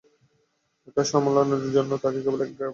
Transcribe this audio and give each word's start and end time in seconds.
আর 0.87 1.05
সামলানোর 1.05 1.63
জন্য 1.73 1.91
থাকে 2.03 2.19
কেবল 2.21 2.39
এক 2.41 2.51
ড্রাইভার। 2.51 2.69